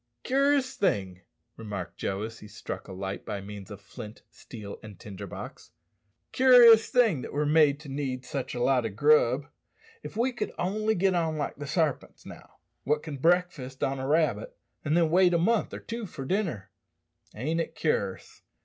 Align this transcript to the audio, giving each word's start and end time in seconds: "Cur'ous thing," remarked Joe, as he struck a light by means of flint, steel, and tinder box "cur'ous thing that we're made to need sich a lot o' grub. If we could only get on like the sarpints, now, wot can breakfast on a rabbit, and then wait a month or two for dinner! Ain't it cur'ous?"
"Cur'ous 0.23 0.73
thing," 0.77 1.21
remarked 1.57 1.97
Joe, 1.99 2.23
as 2.23 2.39
he 2.39 2.47
struck 2.47 2.87
a 2.87 2.91
light 2.91 3.23
by 3.23 3.39
means 3.39 3.69
of 3.69 3.79
flint, 3.81 4.23
steel, 4.31 4.79
and 4.81 4.99
tinder 4.99 5.27
box 5.27 5.73
"cur'ous 6.33 6.87
thing 6.89 7.21
that 7.21 7.31
we're 7.31 7.45
made 7.45 7.79
to 7.81 7.87
need 7.87 8.25
sich 8.25 8.55
a 8.55 8.59
lot 8.63 8.83
o' 8.83 8.89
grub. 8.89 9.45
If 10.01 10.17
we 10.17 10.31
could 10.31 10.53
only 10.57 10.95
get 10.95 11.13
on 11.13 11.37
like 11.37 11.57
the 11.57 11.67
sarpints, 11.67 12.25
now, 12.25 12.55
wot 12.83 13.03
can 13.03 13.17
breakfast 13.17 13.83
on 13.83 13.99
a 13.99 14.07
rabbit, 14.07 14.57
and 14.83 14.97
then 14.97 15.11
wait 15.11 15.35
a 15.35 15.37
month 15.37 15.71
or 15.71 15.79
two 15.79 16.07
for 16.07 16.25
dinner! 16.25 16.71
Ain't 17.35 17.61
it 17.61 17.75
cur'ous?" 17.75 18.41